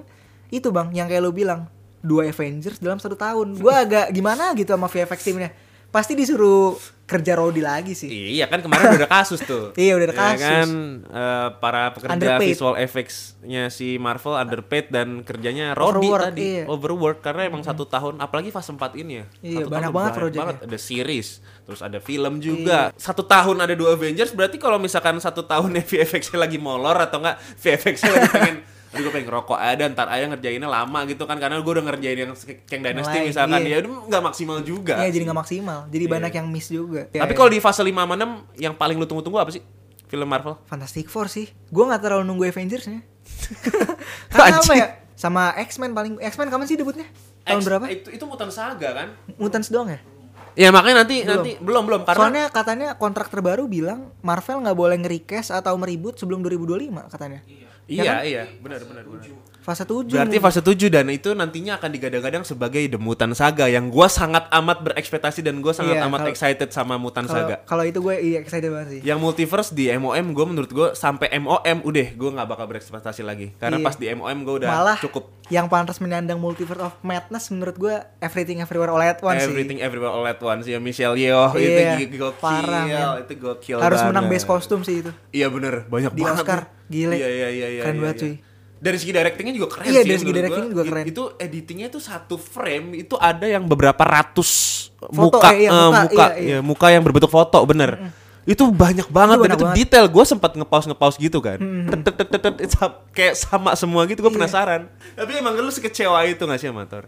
[0.54, 1.66] itu bang, yang kayak lo bilang
[2.02, 3.56] dua Avengers dalam satu tahun.
[3.56, 5.50] Gue agak gimana gitu sama VFX timnya.
[5.92, 8.08] Pasti disuruh kerja Rodi lagi sih.
[8.08, 9.76] Iya kan kemarin udah ada kasus tuh.
[9.76, 10.40] Iya, udah ada Ya kasus.
[10.40, 10.70] kan
[11.04, 12.48] eh, para pekerja Underpaid.
[12.48, 16.64] visual effects-nya si Marvel underpaid dan kerjanya Rodi Overwork, tadi iya.
[16.64, 19.26] overwork karena emang satu tahun apalagi fase 4 ini ya.
[19.44, 20.40] Iya, Satu banyak banget projectnya.
[20.40, 21.30] banget ada series,
[21.68, 22.80] terus ada film juga.
[22.96, 27.36] Satu tahun ada dua Avengers berarti kalau misalkan satu tahun VFX-nya lagi molor atau enggak
[27.60, 28.58] VFX-nya lagi pengen
[28.92, 32.18] Aduh gue pengen ngerokok ada ntar aja ngerjainnya lama gitu kan Karena gue udah ngerjain
[32.18, 32.32] yang
[32.68, 33.72] Kang Dynasty Mulai, misalkan iya.
[33.72, 35.80] Ya udah nggak maksimal juga Iya, jadi nggak maksimal.
[35.88, 36.12] Jadi Iya.
[36.12, 37.02] banyak yang miss juga.
[37.08, 39.64] Tapi Ya, kalau di fase 5 sama 6 Yang paling lu tunggu-tunggu apa sih?
[40.06, 40.60] Film Marvel?
[40.66, 41.48] Fantastic Four sih.
[41.68, 43.00] Gue nggak terlalu nunggu Avengersnya.
[44.28, 44.88] Karena apa ya?
[45.14, 47.08] Sama X-Men paling X-Men kapan sih debutnya?
[47.42, 47.86] Tahun X- berapa?
[47.88, 49.08] Itu, itu Mutant Saga kan?
[49.36, 50.00] Mutants doang ya?
[50.52, 51.32] Ya makanya nanti Belum.
[51.38, 56.20] nanti belum belum karena Soalnya katanya kontrak terbaru bilang Marvel nggak boleh nge-request atau meribut
[56.20, 57.40] sebelum 2025 katanya.
[57.48, 59.26] iya iya benar benar benar.
[59.62, 60.10] Fase 7.
[60.10, 64.50] Berarti fase 7 dan itu nantinya akan digadang-gadang sebagai The Mutant Saga yang gua sangat
[64.50, 67.56] amat berekspektasi dan gua sangat Iya, amat kalau- excited sama Mutant kalau Saga.
[67.64, 69.02] kalau itu gue iya excited banget sih.
[69.04, 73.54] Yang multiverse di MOM gue menurut gue sampai MOM udah gue nggak bakal berekspektasi lagi
[73.56, 73.86] karena Iya.
[73.86, 77.94] pas di MOM gue udah Malah cukup yang pantas menyandang Multiverse of Madness menurut gue
[78.18, 79.86] Everything Everywhere All at Once Everything sih.
[79.86, 84.26] Everywhere All at Once ya Michelle Yeoh Iya, itu gokil parah, itu gokil Harus menang
[84.26, 84.34] banget.
[84.34, 85.14] best kostum sih itu.
[85.30, 86.60] Iya bener banyak Di banget Oscar.
[86.88, 87.14] Gile.
[87.14, 87.82] Iya iya iya iya.
[87.84, 88.24] Keren iya, banget, iya.
[88.26, 88.34] cuy.
[88.82, 90.10] Dari segi directingnya juga keren Iya, sih.
[90.10, 90.74] dari segi menurut directing gua.
[90.74, 91.06] juga keren.
[91.06, 94.50] Itu editingnya itu satu frame itu ada yang beberapa ratus
[94.98, 96.50] Foto, muka, eh, iya, eh, muka, muka, iya, iya.
[96.52, 98.10] ya, muka yang berbentuk foto bener.
[98.42, 99.78] Itu banyak banget Itu dan itu banget.
[99.78, 100.06] detail.
[100.08, 101.62] Gue sempat ngepaus ngepaus gitu kan.
[103.12, 104.22] Kayak sama semua gitu.
[104.22, 104.38] Gue Iya.
[104.40, 104.82] penasaran.
[105.14, 107.06] Tapi emang lu sekecewa itu gak sih amator?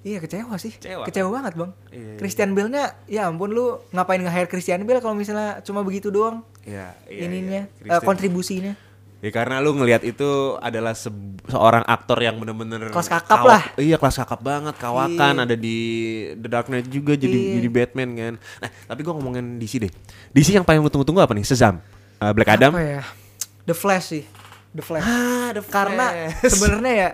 [0.00, 0.70] Iya kecewa sih.
[0.70, 1.02] Kecewa.
[1.02, 1.70] Kecewa, banget bang.
[1.90, 2.16] Iya, iya.
[2.16, 6.94] Christian Bale-nya, ya ampun lu ngapain nge-hire Christian Bale kalau misalnya cuma begitu doang Iya,
[7.08, 8.78] ininya, eh, kontribusinya.
[9.26, 11.10] Ya karena lu ngelihat itu adalah se-
[11.44, 13.62] seorang aktor yang bener-bener Kelas kakap lah.
[13.74, 15.42] Iya kelas kakap banget, kawakan Iya.
[15.42, 15.76] ada di
[16.36, 17.52] The Dark Knight juga jadi Iya.
[17.58, 18.34] jadi Batman kan.
[18.62, 19.90] Nah tapi gua ngomongin DC deh.
[20.30, 21.42] DC yang paling lu tunggu-tunggu apa nih?
[21.42, 21.82] Shazam,
[22.16, 22.70] Uh, Black Adam.
[22.70, 23.02] Apa ya?
[23.64, 24.22] The Flash sih.
[24.70, 25.02] The Flash.
[25.02, 26.52] Ah, The Karena Flash.
[26.52, 27.08] sebenarnya ya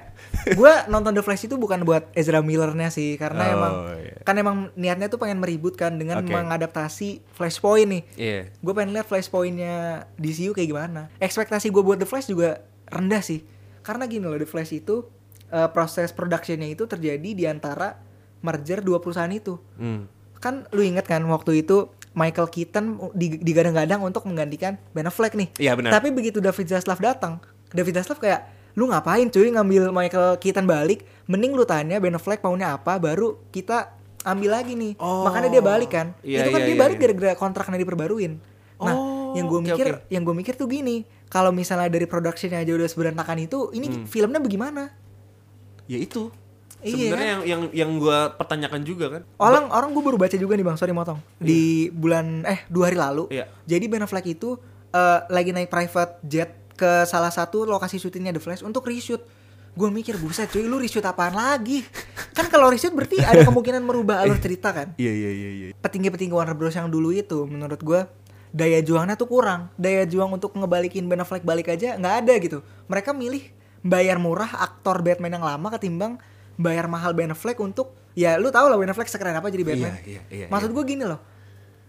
[0.48, 4.14] gue nonton The Flash itu bukan buat Ezra Millernya sih karena Oh, emang iya.
[4.20, 6.30] kan emang niatnya tuh pengen meributkan dengan Oke.
[6.30, 8.40] mengadaptasi Flashpoint nih Iya.
[8.50, 9.76] gue pengen lihat Flashpointnya
[10.14, 13.44] DCU kayak gimana ekspektasi gue buat The Flash juga rendah sih
[13.80, 15.06] karena gini loh The Flash itu
[15.48, 18.00] eh, proses productionnya itu terjadi di antara
[18.40, 20.08] merger dua perusahaan itu Hmm.
[20.34, 25.48] kan lu inget kan waktu itu Michael Keaton di- digadang-gadang untuk menggantikan Ben Affleck nih
[25.56, 25.92] Iya, benar.
[25.92, 31.00] tapi begitu David Zaslav datang David Zaslav kayak lu ngapain cuy ngambil Michael Keaton balik
[31.24, 35.22] mending lu tanya Ben Affleck maunya apa baru kita ambil lagi nih Oh.
[35.22, 37.02] makanya dia balik kan Iya, itu kan iya, dia iya, balik iya.
[37.02, 38.32] gara-gara kontraknya diperbaruin
[38.78, 40.08] nah Oh, yang gue mikir oke.
[40.08, 44.04] yang gue mikir tuh gini kalau misalnya dari productionnya aja udah seberantakan itu ini Hmm.
[44.04, 44.92] filmnya bagaimana
[45.84, 46.30] Ya itu.
[46.78, 49.22] Iya, Sebenarnya yang yang yang gua pertanyakan juga kan.
[49.36, 52.96] orang orang gue baru baca juga nih bang sorry motong di bulan eh dua hari
[52.96, 53.46] lalu Iya.
[53.64, 54.58] jadi Ben Affleck itu
[54.88, 59.22] eh, lagi naik private jet ke salah satu lokasi syutingnya The Flash untuk reshoot.
[59.72, 61.80] Gue mikir buset cuy lu reshoot apaan lagi?
[62.36, 64.92] Kan kalau reshoot berarti ada kemungkinan merubah alur cerita kan?
[65.00, 65.66] Iya iya iya iya.
[65.80, 68.00] petinggi-petinggi Warner Bros yang dulu itu menurut gue
[68.52, 69.72] daya juangnya tuh kurang.
[69.80, 72.58] Daya juang untuk ngebalikin Ben Affleck balik aja nggak ada gitu.
[72.88, 73.48] Mereka milih
[73.80, 76.20] bayar murah aktor Batman yang lama ketimbang
[76.60, 79.96] bayar mahal Ben Affleck untuk ya lu tau lah Ben Affleck sekeren apa jadi Batman.
[80.04, 81.31] Iya, iya, iya, maksud gue gini loh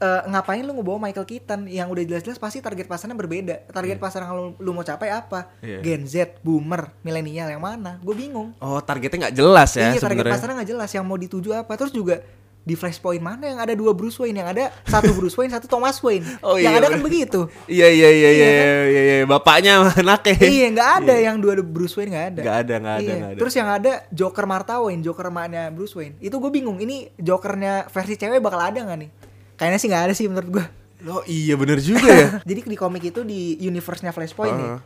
[0.03, 1.61] eh, ngapain lu ngebawa Michael Keaton?
[1.65, 3.55] Yang udah jelas-jelas pasti target pasarnya berbeda.
[3.67, 5.55] Target pasar yang lu, lu mau capai apa?
[5.59, 5.79] Iya.
[5.79, 7.97] Gen Z boomer milenial yang mana?
[7.99, 8.51] Gue bingung.
[8.57, 10.33] Oh, targetnya nggak jelas ya iya target sebenarnya.
[10.35, 10.89] pasarnya nggak jelas.
[10.91, 11.71] Yang mau dituju apa?
[11.73, 12.19] Terus juga
[12.63, 14.39] di Flashpoint mana yang ada dua Bruce Wayne?
[14.39, 16.23] Yang ada satu Bruce Wayne satu Thomas Wayne.
[16.39, 17.07] Oh, yang iya, ada kan bener.
[17.07, 17.39] begitu.
[17.67, 20.35] Iya iya iya iya Iya iya iya bapaknya anaknya.
[20.39, 22.41] iya nggak ada yang dua Bruce Wayne nggak ada.
[22.41, 23.15] Nggak ada, nggak ada, Iya.
[23.27, 23.39] ada.
[23.39, 26.15] terus yang ada Joker Martha Wayne Joker emaknya Bruce Wayne.
[26.19, 29.11] Itu gue bingung ini Jokernya versi cewek bakal ada nggak nih
[29.55, 30.65] kayaknya sih nggak ada sih menurut gue
[31.03, 32.29] Oh iya bener juga ya.
[32.47, 34.79] jadi di komik itu di universe-nya Flashpoint nih Heeh.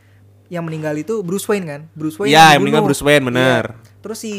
[0.50, 2.90] yang meninggal itu Bruce Wayne kan Bruce Wayne Iya, yang meninggal dibunuh.
[2.90, 3.64] Bruce Wayne, benar.
[3.70, 4.02] Iya.
[4.02, 4.34] terus si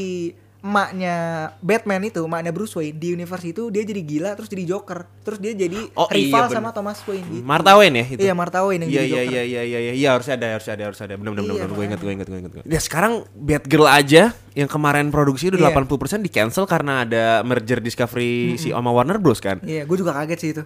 [0.59, 1.15] emaknya
[1.59, 5.39] Batman itu emaknya Bruce Wayne di universe itu dia jadi gila terus jadi Joker terus
[5.39, 6.57] dia jadi Oh, iya, rival bener.
[6.57, 7.43] sama Thomas Wayne gitu.
[7.43, 8.21] Martha Wayne ya itu.
[8.21, 9.31] Iya, Martha Wayne yang Iya jadi iya Joker.
[9.31, 11.15] iya iya iya iya iya harusnya ada harusnya ada harusnya ada.
[11.17, 12.53] Benar benar Iya, benar gue ingat gue ingat gue ingat.
[12.53, 12.75] gue ingat.
[12.75, 15.71] Ya sekarang Batgirl aja yang kemarin produksi udah Iya.
[15.73, 19.63] 80% di cancel karena ada merger Discovery si sama Warner Bros kan.
[19.63, 20.63] Iya, gue juga kaget sih itu.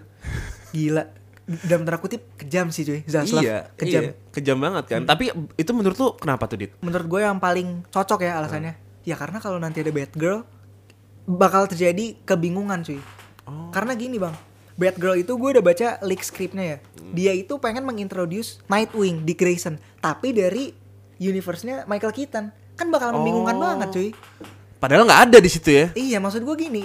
[0.71, 1.05] Gila.
[1.43, 3.03] Dalam tanda kutip kejam sih cuy.
[3.05, 4.01] Zaslav Iya, kejam.
[4.01, 5.01] iya, kejam banget kan.
[5.03, 6.71] Tapi itu menurut lu kenapa tuh, Dit?
[6.79, 8.73] Menurut gue yang paling cocok ya alasannya.
[9.03, 10.43] Ya karena kalau nanti ada Batgirl
[11.23, 12.99] bakal terjadi kebingungan cuy.
[13.43, 13.67] Oh.
[13.69, 14.31] Karena gini bang,
[14.75, 16.77] Batgirl itu gue udah baca leak scriptnya ya.
[17.11, 20.71] Dia itu pengen mengintroduce Nightwing di Grayson, tapi dari
[21.17, 22.45] universe-nya Michael Keaton.
[22.73, 23.61] Kan bakal membingungkan Oh.
[23.61, 24.09] banget cuy.
[24.79, 25.85] Padahal nggak ada di situ ya.
[25.93, 26.83] Iya, maksud gue gini.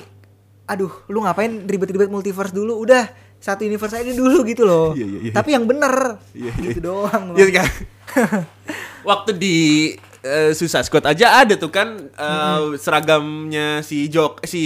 [0.69, 2.77] Aduh, lu ngapain ribet-ribet multiverse dulu?
[2.79, 4.93] Udah satu universe aja dulu gitu loh.
[4.95, 5.33] Iya, iya, iya.
[5.33, 6.21] Tapi yang bener.
[6.31, 6.71] Iya, iya.
[6.71, 7.35] Gitu doang.
[7.35, 7.55] Iya Bang.
[7.57, 7.69] kan?
[9.09, 9.57] Waktu di
[10.23, 14.63] eh, Suicide Squad aja ada tuh kan eh, seragamnya si Jok si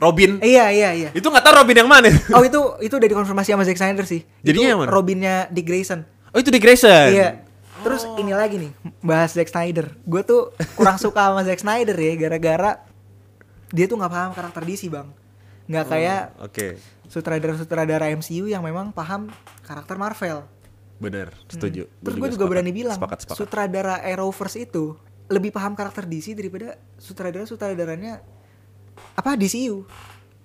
[0.00, 0.40] Robin.
[0.40, 1.10] Iya, iya, iya.
[1.12, 2.12] Itu nggak tahu Robin yang mana.
[2.36, 4.24] Oh itu itu udah dikonfirmasi sama Zack Snyder sih.
[4.44, 4.90] Jadinya itu yang mana?
[4.92, 6.04] Robinnya Dick Grayson.
[6.32, 7.12] Oh itu di Grayson.
[7.12, 7.44] Iya.
[7.84, 8.72] Terus ini lagi nih
[9.04, 9.94] bahas Zack Snyder.
[10.04, 12.82] Gue tuh kurang suka sama Zack Snyder ya gara-gara
[13.70, 15.08] dia tuh nggak paham karakter DC bang.
[15.66, 16.78] Nggak kayak Oke.
[17.10, 19.30] sutradara-sutradara MCU yang memang paham
[19.66, 20.46] karakter Marvel.
[20.98, 21.84] Bener, setuju.
[21.84, 22.02] Hmm.
[22.02, 22.52] Terus gue juga sepakat.
[22.52, 23.36] berani bilang Sepakat, sepakat.
[23.38, 28.22] sutradara Arrowverse itu lebih paham karakter DC daripada sutradara-sutradaranya
[29.12, 29.84] apa DCU.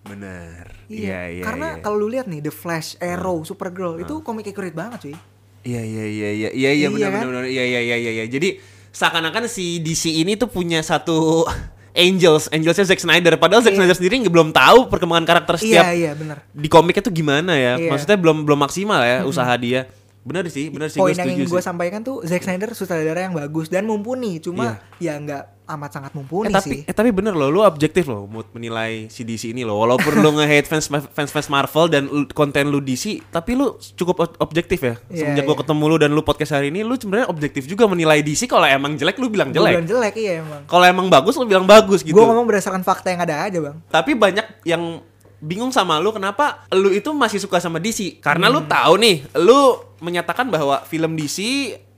[0.02, 0.66] Bener.
[0.88, 1.44] Iya, iya.
[1.44, 1.80] Karena iya.
[1.80, 5.16] kalau lu lihat nih The Flash, Arrow, Supergirl itu komik accurate banget cuy.
[5.62, 7.22] Iya iya iya iya iya iya Iya benar kan?
[7.22, 8.26] benar benar iya iya iya iya iya.
[8.26, 8.58] Jadi
[8.90, 11.46] seakan-akan si DC ini tuh punya satu
[11.94, 13.38] Angels, Angelsnya Zack Snyder.
[13.38, 13.80] Padahal Zack Iya.
[13.80, 16.42] Snyder sendiri nggak- belum tahu perkembangan karakter setiap Iya iya benar.
[16.50, 17.78] di komiknya tuh gimana ya.
[17.78, 17.88] Iya.
[17.88, 19.86] Maksudnya belum belum maksimal ya usaha dia.
[20.22, 23.34] Benar sih, benar sih gue Poin yang ingin gue sampaikan tuh Zack Snyder sutradara yang
[23.34, 24.38] bagus dan mumpuni.
[24.38, 26.82] Cuma ya nggak amat sangat mumpuni Eh tapi sih.
[26.84, 29.80] eh tapi bener loh, lu objektif loh mood menilai si DC ini loh.
[29.80, 34.38] Walaupun lu nge-hate fans fans fans Marvel dan konten lu DC, tapi lu cukup ob-
[34.40, 35.00] objektif ya.
[35.08, 35.62] Iya, Semenjak gua iya.
[35.64, 38.94] ketemu lu dan lu podcast hari ini, lu sebenarnya objektif juga menilai DC kalau emang
[38.94, 39.74] jelek lu bilang Gua jelek.
[39.74, 40.62] bilang jelek iya emang.
[40.66, 42.14] Kalau emang bagus lu bilang bagus gitu.
[42.14, 43.78] Gue ngomong berdasarkan fakta yang ada aja bang.
[43.88, 45.02] Tapi banyak yang
[45.42, 48.22] bingung sama lu kenapa lu itu masih suka sama DC?
[48.22, 51.38] Karena lu tahu nih, lu menyatakan bahwa film DC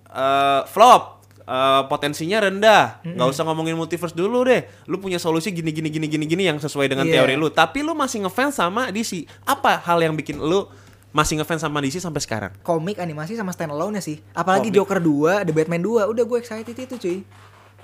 [0.07, 3.03] eh, flop, eh, potensinya rendah.
[3.03, 4.63] nggak usah ngomongin multiverse dulu deh.
[4.87, 7.21] Lu punya solusi gini gini gini gini gini yang sesuai dengan Iya.
[7.21, 7.51] teori lu.
[7.51, 9.27] Tapi lu masih ngefans sama DC.
[9.43, 10.65] Apa hal yang bikin lu
[11.11, 12.51] masih ngefans sama DC sampai sekarang?
[12.63, 14.23] Komik animasi sama standalone sih.
[14.31, 14.77] Apalagi Komik.
[14.81, 16.09] Joker 2, The Batman 2.
[16.09, 17.17] Udah gue excited itu cuy.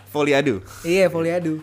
[0.10, 0.66] Foliadu.
[0.82, 1.62] Iya, Foliadu.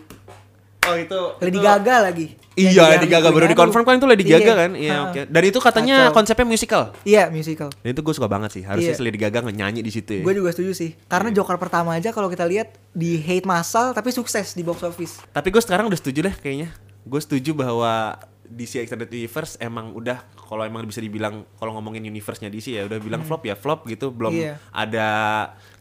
[0.87, 1.21] Oh itu.
[1.39, 2.27] Lady itu- Gaga lagi.
[2.53, 3.87] Iya, Lady jadi Gaga baru dikonfirm Adu.
[3.87, 4.53] kan itu Lady Gaga Iya.
[4.55, 4.71] kan?
[4.73, 5.21] Iya, oke.
[5.27, 6.15] Dan itu katanya Kacau.
[6.15, 6.83] konsepnya musical.
[7.03, 7.69] Iya, musical.
[7.77, 8.63] Dan itu gue suka banget sih.
[8.63, 8.97] Harusnya Iya.
[8.97, 10.23] si Lady Gaga nyanyi di situ ya.
[10.23, 10.97] Gue juga setuju sih.
[11.05, 15.21] Karena Joker pertama aja kalau kita lihat di hate massal tapi sukses di box office.
[15.27, 16.73] Tapi gue sekarang udah setuju deh kayaknya.
[17.03, 22.47] Gue setuju bahwa DC Extended Universe emang udah kalau emang bisa dibilang kalau ngomongin universe-nya
[22.47, 24.39] DC ya udah bilang flop ya flop gitu belum Hmm.
[24.39, 24.53] Iya.
[24.71, 25.07] ada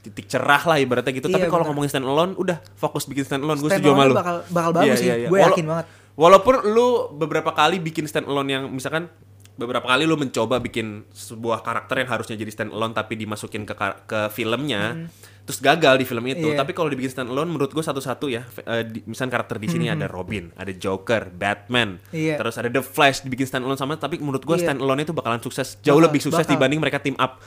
[0.07, 1.27] titik cerah lah ibaratnya gitu.
[1.27, 1.71] Tapi Iya, kalau benar.
[1.73, 4.15] ngomongin stand alone udah fokus bikin stand alone gue setuju sama lu.
[4.15, 5.11] bakal- bakal bagus sih.
[5.25, 5.87] Gue Wala- yakin banget.
[6.15, 9.11] Walaupun lu beberapa kali bikin stand alone yang misalkan
[9.55, 13.75] beberapa kali lu mencoba bikin sebuah karakter yang harusnya jadi stand alone tapi dimasukin ke
[14.05, 14.95] ke filmnya.
[14.95, 15.09] Hmm.
[15.47, 16.49] Terus gagal di film itu.
[16.49, 16.59] Iya.
[16.59, 18.43] Tapi kalau dibikin stand alone menurut gue satu-satu ya.
[18.85, 22.11] di, misalnya karakter di sini ada Robin, ada Joker, Batman, Hmm.
[22.13, 22.35] Iya.
[22.37, 23.95] terus ada The Flash dibikin stand alone sama.
[23.95, 24.67] Tapi menurut gue Iya.
[24.67, 26.53] stand alone itu bakalan sukses, jauh Bakal, lebih sukses bakal.
[26.53, 27.39] dibanding mereka team up.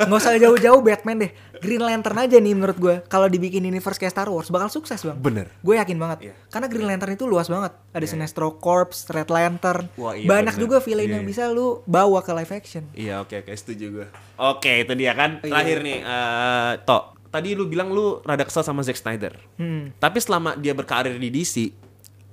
[0.00, 4.12] nggak usah jauh-jauh Batman deh Green Lantern aja nih menurut gue kalau dibikin universe kayak
[4.12, 5.46] Star Wars bakal sukses bang Bener.
[5.56, 6.34] gue yakin banget Iya.
[6.48, 10.62] karena Green Lantern itu luas banget ada Sinestro Corps Red Lantern Wah, iya banyak bener.
[10.62, 11.30] juga villain Iya, yang iya.
[11.30, 14.06] bisa lu bawa ke live action Iya oke oke setuju gue.
[14.36, 15.38] Oke itu dia kan.
[15.38, 15.48] Iya.
[15.48, 17.04] Terakhir nih, eh Tok.
[17.32, 19.34] Tadi lu bilang lu rada kesel sama Zack Snyder.
[19.56, 19.90] Hmm.
[19.96, 21.74] Tapi selama dia berkarir di DC,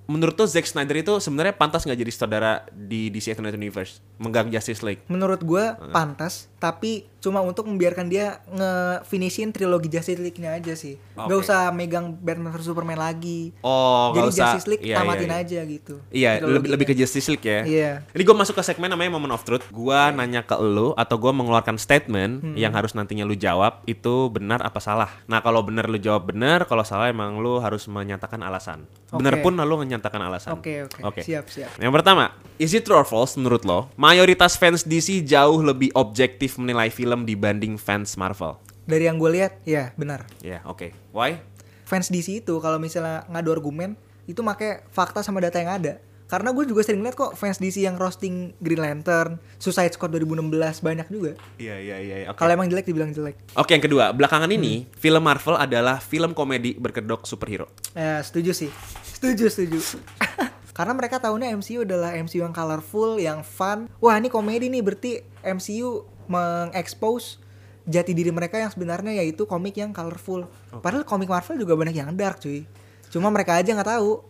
[0.05, 4.53] menurut tuh Zack Snyder itu sebenarnya pantas nggak jadi saudara di DC Extended Universe, menggang
[4.53, 5.01] Justice League.
[5.09, 11.27] menurut gue pantas tapi cuma untuk membiarkan dia nge-finishin trilogi Justice League-nya aja sih nggak
[11.29, 11.43] Oke.
[11.43, 14.37] usah megang Batman vs Superman lagi Oh, jadi usah.
[14.49, 15.37] Justice League Iya, iya, tamatin iya.
[15.37, 17.61] aja gitu Iya, lebih, lebih ke Justice League ya.
[17.61, 17.91] Iya.
[18.09, 19.67] Ini gue masuk ke segmen namanya Moment of Truth.
[19.69, 22.55] Gue nanya ke lu atau gue mengeluarkan statement Hmm.
[22.55, 25.11] yang harus nantinya lu jawab itu benar apa salah.
[25.25, 28.87] Nah kalau benar lu jawab benar, kalau salah emang lu harus menyatakan alasan.
[29.11, 29.43] Benar Oke.
[29.43, 30.55] pun lu menyatakan alasan.
[30.55, 31.19] Oke, oke.
[31.19, 31.69] Siap, siap.
[31.75, 33.87] Yang pertama, is it true or false menurut lo?
[33.95, 38.59] Mayoritas fans DC jauh lebih objektif menilai film dibanding fans Marvel.
[38.83, 40.89] dari yang gue lihat ya benar Ya, oke.
[41.13, 41.37] Why?
[41.85, 43.93] fans DC itu kalau misalnya ngadu argumen
[44.25, 45.93] itu make fakta sama data yang ada.
[46.25, 50.85] Karena gue juga sering lihat kok fans DC yang roasting Green Lantern, Suicide Squad 2016
[50.85, 51.33] banyak juga.
[51.57, 52.15] Iya, iya, iya.
[52.29, 52.37] Oke.
[52.37, 53.33] Kalau emang jelek dibilang jelek.
[53.57, 57.65] Oke, yang kedua, belakangan ini film Marvel adalah film komedi berkedok superhero.
[57.97, 58.69] Eh, setuju sih.
[59.01, 59.77] Setuju, setuju.
[60.79, 63.91] Karena mereka tahunya MCU adalah MCU yang colorful, yang fun.
[63.99, 67.43] Wah, ini komedi nih berarti MCU mengekspos
[67.83, 70.47] jati diri mereka yang sebenarnya yaitu komik yang colorful.
[70.79, 72.63] Padahal komik Marvel juga banyak yang dark, cuy.
[73.11, 74.23] Cuma mereka aja nggak tahu.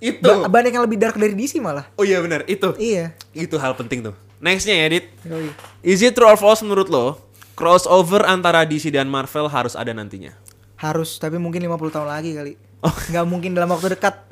[0.00, 0.24] Itu.
[0.24, 1.84] Ba- banyak yang lebih dark dari DC malah.
[2.00, 2.72] Oh iya benar, itu.
[2.80, 3.12] Iya.
[3.36, 4.16] Itu hal penting tuh.
[4.40, 5.12] Nextnya ya, Dit.
[5.28, 5.52] Yoi.
[5.84, 7.20] Is it true or false menurut lo?
[7.52, 10.32] Crossover antara DC dan Marvel harus ada nantinya.
[10.80, 12.52] Harus, tapi mungkin 50 tahun lagi kali.
[12.80, 12.96] Oh.
[13.12, 14.31] Nggak mungkin dalam waktu dekat.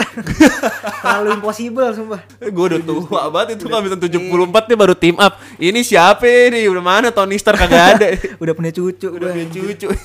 [1.00, 2.20] Terlalu impossible, sumpah.
[2.42, 5.32] Gue udah tua banget itu kalau misalnya 74 nih baru team up.
[5.56, 6.66] Ini siapa nih?
[6.66, 8.06] Udah mana Tony Stark kagak ada.
[8.36, 9.08] Udah punya cucu.
[9.08, 9.88] Udah punya cucu.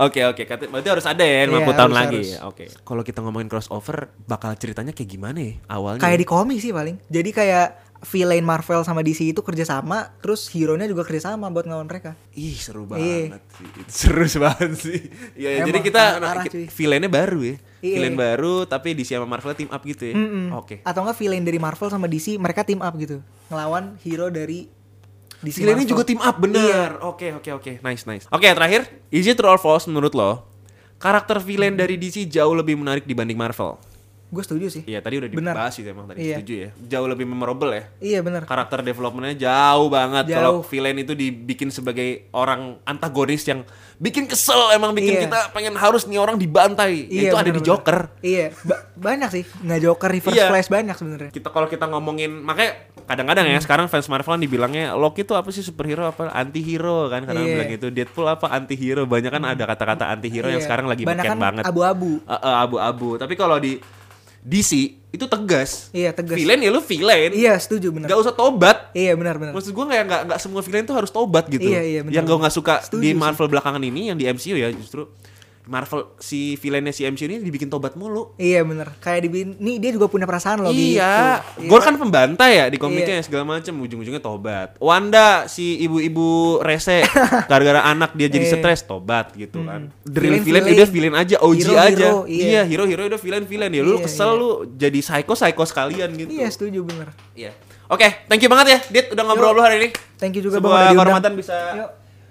[0.00, 2.16] Oke oke, berarti harus ada ya 50 Iya, tahun harus, lagi.
[2.24, 2.30] harus.
[2.42, 2.64] Oke.
[2.80, 6.00] Kalau kita ngomongin crossover, bakal ceritanya kayak gimana ya awalnya?
[6.00, 6.96] Kayak di komik sih paling.
[7.06, 7.68] Jadi kayak
[8.02, 12.16] villain Marvel sama DC itu kerjasama, terus hero-nya juga kerjasama buat ngelawan mereka.
[12.32, 13.36] Ih seru Iya.
[13.36, 13.68] banget sih.
[14.00, 15.00] Seru banget sih.
[15.36, 16.64] Ya, ya, Emang, jadi kita ki- cuy.
[16.72, 17.56] villainnya baru ya.
[17.80, 17.96] Iya.
[17.96, 20.14] Villain baru tapi DC sama Marvel team up gitu ya.
[20.14, 20.52] Mm-mm.
[20.56, 20.84] Oke.
[20.84, 23.24] Atau enggak villain dari Marvel sama DC mereka team up gitu.
[23.48, 24.68] Ngelawan hero dari
[25.40, 25.92] DC Villainnya Marvel.
[25.96, 26.88] juga team up bener.
[27.00, 27.72] Oke oke oke.
[27.80, 28.24] Nice nice.
[28.28, 30.44] Oke terakhir, is it true or false menurut lo?
[31.00, 33.80] Karakter villain dari DC jauh lebih menarik dibanding Marvel.
[34.30, 34.82] Gue setuju sih.
[34.84, 35.52] Iya tadi udah Benar.
[35.52, 36.38] dibahas sih emang tadi Iya.
[36.38, 36.68] setuju ya.
[36.88, 37.84] Jauh lebih memorable ya.
[37.98, 38.46] Iya bener.
[38.46, 40.24] Karakter developmentnya jauh banget.
[40.28, 40.36] Jauh.
[40.36, 43.66] Kalau villain itu dibikin sebagai orang antagonis yang
[43.96, 45.22] bikin kesel emang bikin Iya.
[45.26, 47.04] kita pengen harus nih orang dibantai.
[47.06, 47.58] Ya, itu ada di.
[47.60, 47.98] Joker.
[48.20, 49.44] Iya, ba- banyak sih.
[49.60, 50.46] Nggak Joker, Reverse Iya.
[50.48, 51.30] Flash banyak sebenarnya.
[51.30, 53.54] Kita kalau kita ngomongin makanya kadang-kadang Hmm.
[53.54, 57.26] ya sekarang fans Marvel kan dibilangnya Loki itu apa sih superhero apa anti hero kan
[57.26, 57.54] kadang Iya.
[57.56, 60.64] bilang gitu Deadpool apa anti hero banyak kan ada kata-kata anti hero yang Iya.
[60.64, 62.22] sekarang lagi Banyak kan banget abu-abu.
[62.22, 63.82] Eh, eh, abu-abu tapi kalau di
[64.40, 64.72] DC
[65.10, 66.32] itu tegas Iya, tegas.
[66.32, 68.06] villain ya lu villain Iya, setuju bener.
[68.06, 69.52] nggak usah tobat Iya, benar benar.
[69.52, 71.66] Maksud gue nggak nggak nggak semua villain tuh harus tobat gitu.
[71.66, 72.14] Iya, iya, benar.
[72.14, 73.18] Yang gue nggak suka Setuju di sih.
[73.18, 75.10] Marvel belakangan ini yang di MCU ya justru
[75.62, 78.32] Marvel si villainnya si MCU ini dibikin tobat mulu.
[78.34, 78.96] Iya bener.
[78.96, 81.68] Kayak dibikin, nih dia juga punya perasaan loh iya, gitu.
[81.68, 82.82] Gore kan pembantai ya di Iya.
[82.82, 84.74] komiknya segala macam ujung-ujungnya tobat.
[84.78, 86.28] Wanda si ibu-ibu
[86.60, 87.04] rese
[87.50, 88.56] gara-gara anak dia jadi Iya.
[88.56, 89.92] stres tobat gitu kan.
[90.02, 90.74] The Villain, real villain villain.
[90.74, 91.86] udah villain aja, OG Hero, aja.
[92.08, 92.42] hero, iya.
[92.42, 92.62] iya.
[92.64, 93.82] hero hero udah villain villain ya.
[93.82, 94.40] Lu Iya, kesel iya.
[94.40, 96.30] lu jadi psycho psycho sekalian gitu.
[96.30, 97.12] Iya setuju bener.
[97.32, 97.52] Iya.
[97.86, 99.88] Oke, thank you banget ya, Dit udah ngobrol-ngobrol hari ini.
[100.14, 101.04] Thank you juga Bang, Sebuah udah diundang.
[101.04, 101.90] kehormatan bisa Yuk.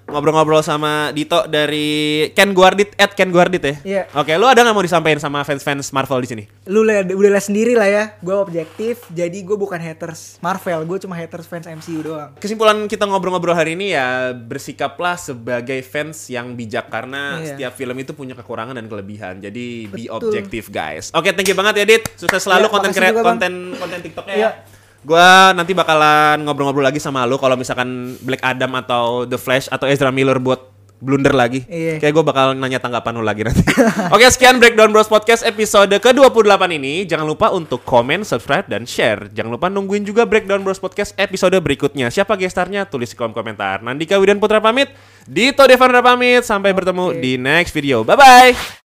[0.09, 3.75] Ngobrol-ngobrol sama Dito dari Ken Guardit at Ken Guardit ya.
[3.85, 4.03] Iya.
[4.13, 6.43] Oke, lu ada nggak mau disampaikan sama fans-fans Marvel di sini?
[6.65, 8.03] Lu udah liat sendiri lah ya.
[8.19, 9.05] Gue objektif.
[9.09, 10.83] Jadi gue bukan haters Marvel.
[10.85, 12.33] Gue cuma haters fans MCU doang.
[12.37, 17.47] Kesimpulan kita ngobrol-ngobrol hari ini ya bersikaplah sebagai fans yang bijak karena Iya.
[17.53, 19.37] setiap film itu punya kekurangan dan kelebihan.
[19.39, 20.17] Jadi be Betul.
[20.17, 21.13] objektif guys.
[21.13, 22.03] Oke, thank you banget ya Dit.
[22.17, 22.91] Sukses selalu Iya, konten
[23.21, 24.49] konten konten TikToknya Iya.
[24.49, 24.78] ya.
[25.03, 29.87] Gua nanti bakalan ngobrol-ngobrol lagi sama lu kalau misalkan Black Adam atau The Flash atau
[29.87, 31.63] Ezra Miller buat blunder lagi.
[31.65, 31.97] Iya.
[31.97, 33.63] Kayak gue bakal nanya tanggapan lu lagi nanti.
[34.15, 37.07] Oke, sekian Breakdown Bros Podcast episode ke-28 ini.
[37.07, 39.31] Jangan lupa untuk komen, subscribe, dan share.
[39.31, 42.11] Jangan lupa nungguin juga Breakdown Bros Podcast episode berikutnya.
[42.11, 42.83] Siapa gestarnya?
[42.85, 43.79] Tulis di kolom komentar.
[43.81, 44.91] Nandika Widan Putra pamit.
[45.23, 46.43] Dito Devandra pamit.
[46.43, 47.23] Sampai bertemu Oke.
[47.23, 48.03] di next video.
[48.03, 48.88] Bye-bye.